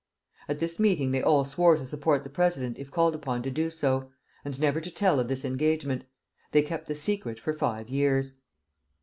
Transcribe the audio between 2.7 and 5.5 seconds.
if called upon to do so, and never to tell of this